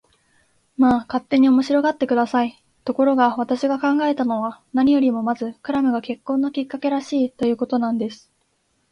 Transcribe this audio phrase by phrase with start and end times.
[0.77, 2.63] まあ、勝手に面白がって下さい。
[2.85, 8.31] ところが、私が考えたのは、何よりもまずクラムが結婚のきっかけらしい、ということなんです。